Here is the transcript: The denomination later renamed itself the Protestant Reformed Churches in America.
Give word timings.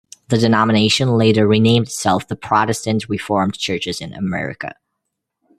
The 0.29 0.37
denomination 0.39 1.09
later 1.15 1.45
renamed 1.45 1.85
itself 1.85 2.27
the 2.27 2.35
Protestant 2.35 3.07
Reformed 3.07 3.55
Churches 3.59 4.01
in 4.01 4.13
America. 4.15 4.73